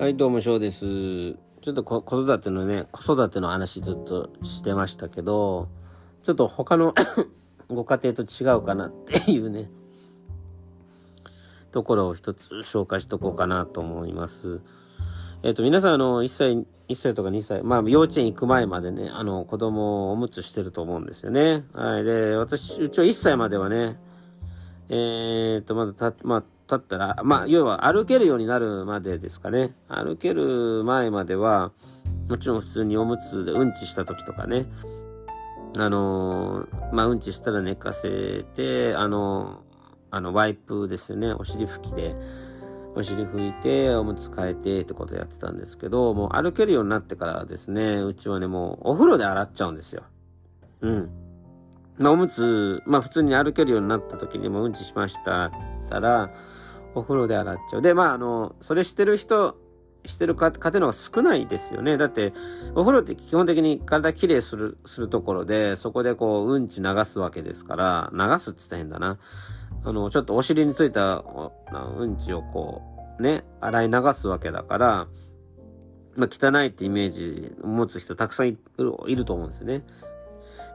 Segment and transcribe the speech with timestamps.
[0.00, 0.86] はい、どうも、翔です。
[0.86, 5.68] ちょっと子育てのね、子育ての話ずっとしてましたけど、
[6.22, 6.94] ちょっと他の
[7.68, 9.70] ご家庭と違うかなっていうね、
[11.70, 14.62] ところを一つ紹介しとこうかなと思います。
[15.42, 16.54] えっ、と、皆さん、あの、1歳、
[16.88, 21.66] 1歳とか2歳、まあ、幼稚園行く前までね、あの、子供をおむつしてると思うんですよね。
[21.74, 22.04] はい。
[22.04, 24.00] で、私、うちは1歳まではね、
[24.90, 29.74] えー、っと、まだた、まあ、立ったら、まあ、要は歩けるようになるまでですかね。
[29.88, 31.72] 歩ける前までは、
[32.28, 34.66] もちろん普通におむつでうんちした時とかね、
[35.76, 39.70] あのーまあ、うんちしたら寝かせて、あのー
[40.12, 41.32] あの、ワイプですよね。
[41.32, 42.16] お尻拭きで、
[42.96, 50.02] お尻拭いて、おむつ替えてってことやってたんですけど、もう歩けるようになってからですね、うちはね、もうお風呂で洗っちゃうんですよ。
[50.80, 51.10] うん。
[52.00, 56.30] まあ、おむつ、まあ、普通に歩けるようになった時にもうんちしましたって言ったら、
[56.94, 57.82] お風呂で洗っちゃう。
[57.82, 59.56] で、まあ、あの、それしてる人、
[60.06, 61.98] してる家家庭の方が少ないですよね。
[61.98, 62.32] だって、
[62.74, 69.18] お風呂って基本的に体きれいする、するところで、そこでこう、うんち流すわけですから、流すって言ったら変だな。
[69.84, 71.22] あの、ちょっとお尻についた
[71.98, 72.80] うんちをこ
[73.18, 75.06] う、ね、洗い流すわけだから、
[76.16, 78.58] まあ、汚いってイメージ持つ人たくさんい
[79.06, 79.84] いると思うんですよね。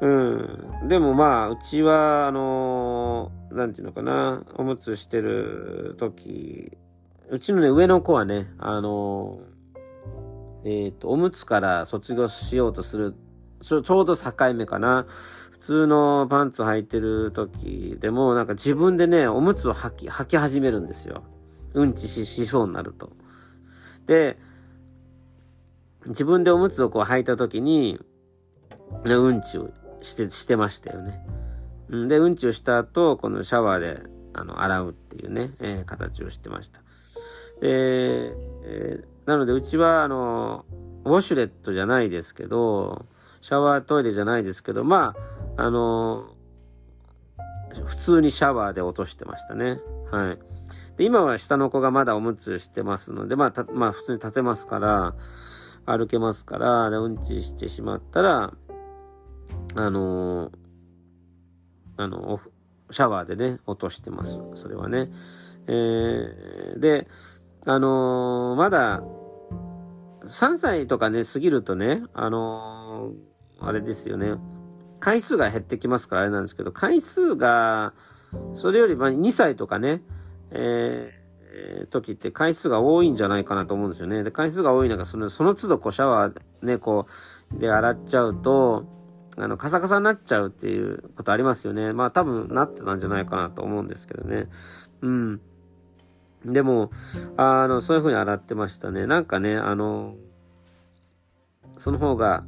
[0.00, 0.88] うん。
[0.88, 6.76] でもまあ、うちは、あのーなんていうのかな、おむつしてる時、
[7.30, 9.52] うちのね、上の子はね、あのー
[10.64, 13.14] えっ、と、おむつから卒業しようとする、
[13.60, 15.06] ちょちょうど境目かな。
[15.50, 21.22] 普通のパンツ履いてる時でも、なんか自分でね、おむつを履き、履き始めるんですよ。
[21.74, 23.12] うんちし、しそうになると。
[24.06, 24.38] で、
[26.06, 28.00] 自分でおむつをこう履いた時に、
[29.04, 31.24] うんちをして、してましたよね。
[32.08, 34.02] で、うんちをした後、このシャワーで、
[34.34, 36.80] あの、洗うっていうね、えー形をしてました。
[37.60, 38.32] で、
[38.64, 40.64] えーなので、うちは、あの、
[41.04, 43.06] ウォシュレットじゃないですけど、
[43.40, 45.14] シャワートイレじゃないですけど、ま
[45.56, 46.26] あ、あの、
[47.86, 49.80] 普通にシャワーで落としてましたね。
[50.10, 50.38] はい。
[50.96, 55.14] で、今は下の子がまだおむつしてますので、まあ、たまあ、普通に立てますから、
[55.86, 58.52] 歩けますから、でうんちしてしまったら、
[59.74, 60.52] あのー
[61.96, 62.50] あの、おふ
[62.90, 64.38] シャワーでね、落としてます。
[64.54, 65.10] それはね。
[65.66, 67.08] えーで、
[67.66, 69.02] あのーまだ、
[70.24, 73.32] 3歳とかね、過ぎるとね、あのー
[73.64, 74.34] あれですよね。
[74.98, 77.94] 回数が減ってきますからあれなんですけど、回数が、
[78.54, 80.02] それより、ま、2歳とかね、
[80.50, 81.12] え
[81.54, 84.22] え時って回数が多いんじゃないかなと思うんですよね。
[84.22, 87.06] で、回数が多い中、その、その都度こうシャワーね、こ
[87.54, 89.01] う、で洗っちゃうと、
[89.38, 91.92] あの、カサカサになっちゃうっていうことありますよね。
[91.92, 94.48] まあ多分なってたんじゃないかなと思うんですけどね。
[95.00, 95.40] うん。
[96.44, 96.90] でも、
[97.36, 99.06] あの、そういう風に洗ってましたね。
[99.06, 100.16] なんかね、あの、
[101.78, 102.44] その方が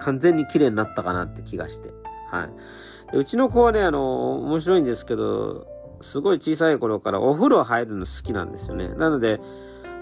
[0.00, 1.90] 完全に綺麗になったかなって気がして。
[2.30, 3.12] はい。
[3.12, 5.66] でうちの子はね、あの、面白いんですけど、
[6.00, 8.88] すごい小さい頃からお風呂入るの好きなんですよね。
[8.88, 9.40] なので、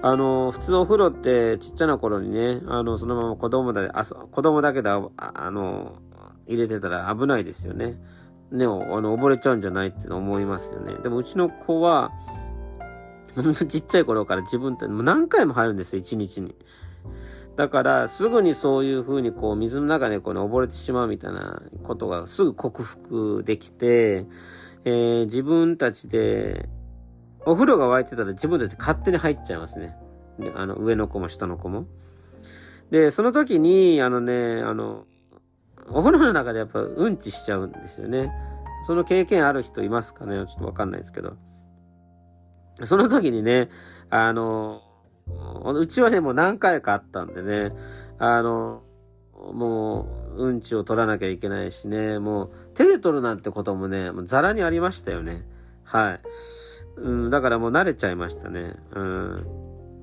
[0.02, 5.96] あの、普通お風呂ってちっちゃな頃にね、あの、そのまま子供だ、あ子供だけで、あの、
[6.46, 8.00] 入れてたら危ないですよね。
[8.50, 10.94] ね、あの、溺れちゃうんじゃないって思いますよね。
[11.02, 12.12] でもうちの子は、
[13.34, 16.54] ほんとちっちゃい頃から自分ってもう何回も入るんですよ、一日に。
[17.56, 24.26] だから、すぐにそういう風にこう、水の中でこう、ね、溺れてしまうみたいなことがすぐ克服できて、
[24.84, 26.68] えー自分たちで、
[27.44, 29.96] お風呂が沸いてたら自分たち勝手に入っちゃいますね。
[30.54, 31.86] あの、上の子も下の子も。
[32.90, 35.06] で、その時に、あのね、あの、
[35.88, 38.32] お風呂の中でやっぱうんちしちゃうんですよね。
[38.86, 40.44] その経験ある人いますかね？
[40.46, 41.36] ちょっとわかんないですけど。
[42.82, 43.70] その時にね、
[44.10, 44.82] あの、
[45.64, 47.72] うちはね、もう何回かあったんでね、
[48.18, 48.82] あの、
[49.32, 55.46] もう、うんちを取らなきゃいけないしね、もう、手で取るなんてこともね、もうザラにありましたよね。
[55.84, 56.20] はい。
[56.98, 58.74] うん、だからもう慣れちゃいましたね。
[58.94, 59.46] うん。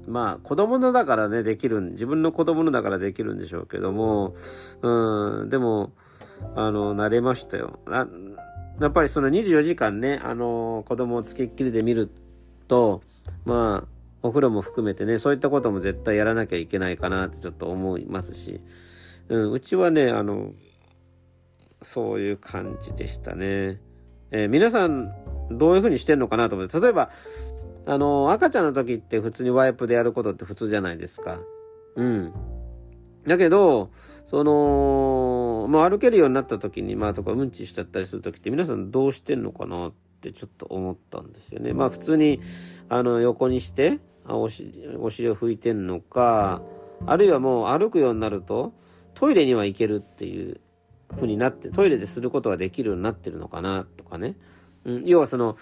[0.08, 4.34] まあ、子供のだからね、できるん、自分の子供のだからできるんでしょうけども、
[4.82, 5.94] うん、でも、
[6.56, 7.80] あの、慣れましたよ。
[8.80, 12.10] やっぱりその24時間ね、あの、子供をつきっきりで見る
[12.68, 13.02] と、
[13.46, 13.88] まあ、
[14.24, 18.62] お風呂も含めてね、そういったことも絶対やらなきゃいけないかなってちょっと思いますし、
[19.30, 20.52] うん、うちはね、あの、
[21.82, 23.82] そういう感じでしたね。
[24.32, 25.14] えー皆さん、
[25.52, 27.12] どういうふうにしてんのかなと思って、例えば、
[27.86, 31.40] あの、赤ちゃんの時って普通にワイプでやることって普通じゃないですか。
[31.96, 32.34] うん。
[33.28, 33.92] だけど、
[34.26, 41.74] その、まあ、歩けるようになった時に、まあ、とか、うんちしちゃったりする時って皆さんどうしてんのかなってちょっと思ったんですよね。
[41.74, 42.40] まあ、普通に、
[42.90, 46.62] あの、横にして、おしお尻を拭いてんのか、
[47.06, 48.74] あるいはもう歩くようになると、
[49.14, 50.62] トイレには行けるっていう
[51.12, 54.36] 風になって、トイレですることができるようになってるのかなとかね。
[54.86, 55.58] うん、要はその、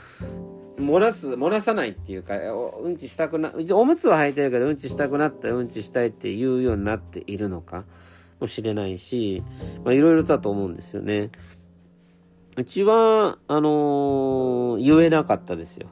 [0.82, 7.86] 漏らす、漏らさないっていうか、うんちしたくな、おむつは履いてるけど、うんちしたくなったらうんちしたいって言うようになっているのか
[8.40, 9.44] もしれないし、
[9.84, 11.32] まあいろいろだと思うんですよね。
[12.58, 15.88] うちは、あのー、言えなかったですよ。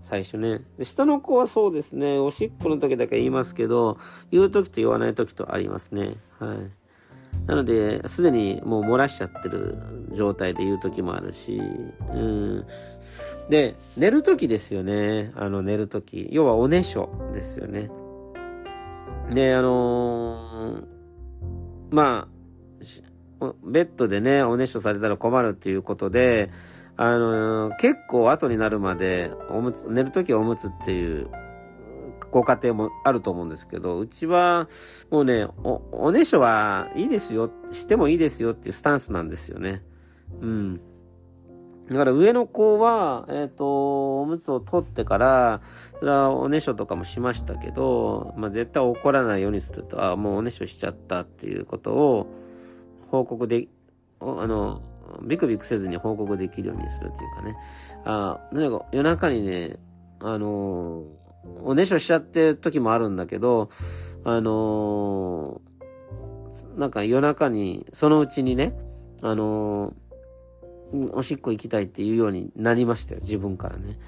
[0.00, 0.62] 最初ね。
[0.82, 3.96] 下の子はそうですね、おしっこの時だけ言いますけど、
[4.30, 6.16] 言う時と言わない時とありますね。
[6.38, 6.80] はい。
[7.46, 9.78] なので、すでにもう漏らしちゃってる
[10.12, 11.60] 状態で言う時もあるし、
[12.12, 12.66] うん。
[13.50, 15.32] で、寝る時ですよね。
[15.34, 16.28] あの、寝る時。
[16.30, 17.90] 要はおねしょですよね。
[19.34, 20.84] で、あのー、
[21.90, 22.28] ま
[23.40, 26.50] あ、ベッドでね、おねしょされたら困るっていうことで、
[26.96, 31.28] あのー、結構後になるまで、おむつ、寝る時はおむつっていう
[32.30, 34.68] ご家庭もあると思うんですけど、うちは
[35.10, 39.82] もうね、お、おねしょはいいですよ、してもいいですよっていうスタンスなんですよね。
[40.40, 40.80] うん。
[41.90, 45.60] だから上の子は、えっ、ー、と、おむつを取ってから、
[45.98, 52.26] それはおねしょとかもしましたけど、まあ、絶対怒らないようにすると、あ、もうおねしょしちゃったっていうことを
[53.10, 53.66] 報告で、
[54.20, 54.82] あの、
[55.22, 57.56] ビクビクせずに報告できるようにするというかね。
[58.04, 59.76] あ、何か夜中にね、
[60.20, 61.04] あの
[61.62, 63.70] おねしょしちゃってる時もあるんだけど、
[64.24, 65.60] あの
[66.76, 68.78] なんか夜中に、そのうちにね、
[69.22, 69.94] あの
[71.12, 73.86] おしっこ行きたいっていうようになりましたよ、自分からね。
[73.88, 73.98] だか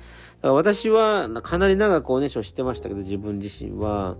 [0.49, 4.17] ら私はかなり長くおねしょしてましたけど、自分自身は。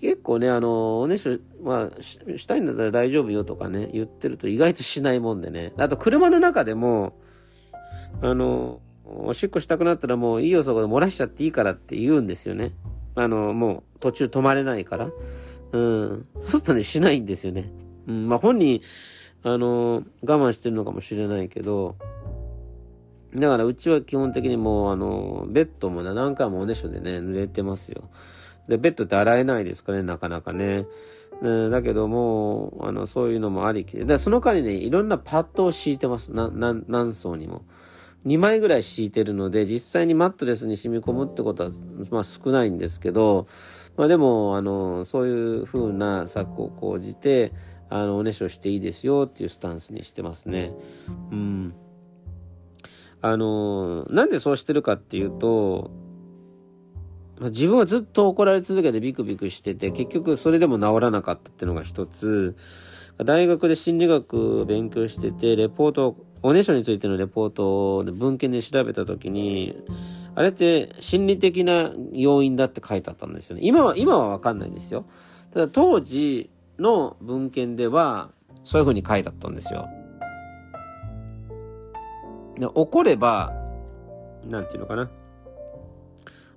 [0.00, 5.72] 結構ね、あの、おねしょ、まあし、したいんだったら大丈夫よとかね、言ってると意外としないもんでね。
[5.76, 7.16] あと車の中でも、
[8.20, 12.72] あの、おしっこしたくなったらもういいよそこで漏らしちゃっていいからって言うんですよね。
[13.14, 15.10] あの、もう途中止まれないから。
[15.72, 16.26] うん。
[16.42, 17.70] そうするとね、しないんですよね。
[18.08, 18.28] うん。
[18.28, 18.80] まあ本人、
[19.42, 21.96] あの、我慢してるのかもしれないけど、
[23.34, 28.10] だからうちは基本的にもうあの、ベッドもね、何回もおねしょでね、濡れてますよ。
[28.68, 30.86] で、ベッドって洗えないですかね、なかなかね。
[31.42, 34.04] ねだけども、あの、そういうのもありきで。
[34.04, 36.32] で、その代わりね、いろんなパッドを敷いてます。
[36.32, 37.62] な、な、何層にも。
[38.26, 41.70] 2枚ぐらい敷いてるので、実際にマットレスに染み込むってことは、
[42.10, 43.46] まあ少ないんですけど、
[43.96, 47.52] まあでも、あの、そういう風な策を講じて、
[47.90, 50.72] あの、おねしょしていいですよっていうスタンスにしてますね。
[51.32, 51.74] うん。
[53.20, 55.90] あの、なんでそうしてるかっていうと、
[57.40, 62.54] 自分はずっと怒られ続けてビクビクしてて、結局それでも治らなかったっていうのが一つ、
[63.24, 69.76] 大学で心理学を勉強してて、レポート、おねしょについてのレポートで文献で調べたときに、
[70.34, 73.62] あれって心理的な要因だって書いてあったんですよね。
[73.64, 75.04] 今は、今はわかんないんですよ。
[75.52, 78.30] ただ当時、の文献では、
[78.64, 79.88] そういう風に書いてあったんですよ。
[82.58, 83.52] で怒れば、
[84.48, 85.10] なんていうのかな。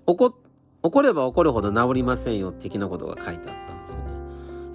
[0.05, 0.33] 怒、
[0.81, 4.11] 怒れば怒るほど治りませんよ、的なことが書いてあったんですよね。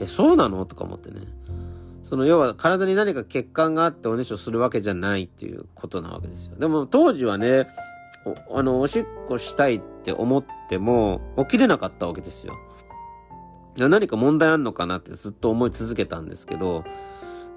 [0.00, 0.64] え、そうなの？
[0.64, 1.20] とか思ってね。
[2.02, 6.56] その要は体に何か血管があっておねしょするわけじゃないっていうことなわけですよ。
[6.56, 7.66] でも当時はね、
[8.50, 12.54] あの、おしっこしたいって思っても起きれなかったわけですよ。
[13.86, 16.84] 何か問題あんのかなってずっと思い続けたんですけど、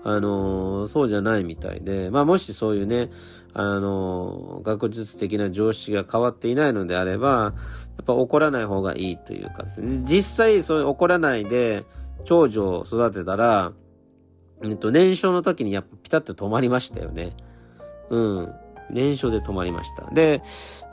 [0.04, 3.12] あの、そうじゃないみたいで、まあもしそういうね、
[3.54, 7.54] あの、学術的な常識が変わっていないのであれば、
[7.98, 11.86] やっぱ怒らない方がいいというかですね、実際そういう怒らないで
[12.24, 13.74] 長女を育てたら、
[14.64, 17.36] えっと、年少の時にやっぱピタッと止まりましたよね。
[18.10, 18.54] うん。
[18.92, 20.10] 年少で止まりました。
[20.12, 20.42] で、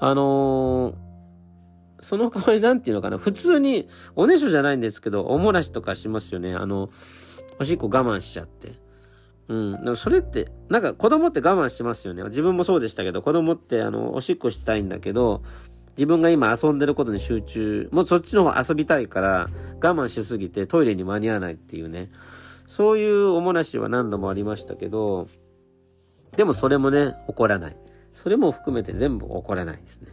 [0.00, 1.07] あのー
[2.00, 6.54] その代わりなんていうのかな、普通に、おねしょじゃないんですけど、おもらしとかしますよね。
[6.54, 6.90] あの、
[7.58, 8.72] おしっこ我慢しちゃって。
[9.48, 9.84] うん。
[9.84, 12.22] でもそれって、なんか子供って我慢しますよね。
[12.24, 15.42] 自分もそうでしたけど、子供ってあの、おしっこしたいんだけど、
[15.90, 19.50] 自分が今遊んでることに集中、もうそっちの方遊びたいから、
[19.82, 22.10] 我慢しすぎてトイレに間に合わないっていうね。
[22.66, 25.26] そういうおもらしは何度もありましたけど、
[26.36, 27.76] でもそれもね、起こらない。
[28.12, 30.12] それも含めて全部起こらないですね。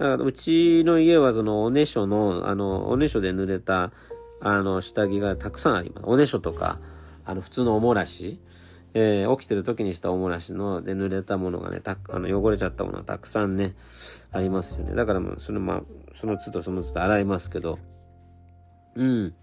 [0.00, 3.92] だからうちの家はそのおねしょの、あの、おねしょで濡れた、
[4.40, 6.04] あの、下着がたくさんあります。
[6.06, 6.78] おねしょとか、
[7.26, 8.40] あの、普通のおもらし、
[8.94, 13.74] えー、起きてる時にしたおもらしので濡れたものがね、たあの、汚れちゃったものはたくさんね、
[14.32, 14.94] ありますよね。
[14.94, 15.82] だからもう、そのまあ、
[16.14, 17.78] その都度その都度洗いますけど、
[18.96, 19.34] うん。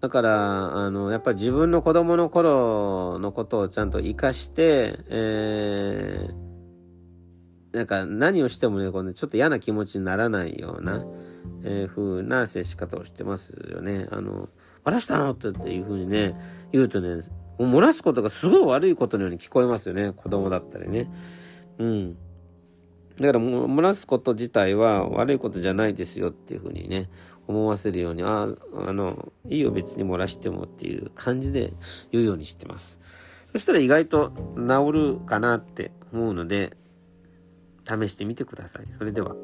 [0.00, 6.49] だから、あの、やっぱり自分の子供の頃のことをちゃんと活かして、えー、
[7.72, 11.04] なんか何をしてもね、このちょっと嫌な気持ちにならないような、
[11.62, 14.08] えー、風な接し方をしてますよね。
[14.10, 14.48] あの、
[14.84, 15.32] 漏らしたの？
[15.32, 16.34] っていう風にね、
[16.72, 17.20] 言うとね、
[17.58, 20.12] 漏らすことがすごい悪いことのように聞こえますよね。
[20.12, 21.10] 子供だったりね。
[21.78, 22.16] うん。
[23.20, 27.10] だから漏らすこと自体は悪いことじゃないですよっていうふうにね、
[27.46, 31.74] 思わせるように、ああ、あの、いいよ別に漏らしてもっていう感じで
[32.10, 32.98] 言うようにしてます。
[33.52, 36.76] そしたら意外と治るかなって思うので、
[37.84, 38.86] 試してみてください。
[38.88, 39.34] それでは。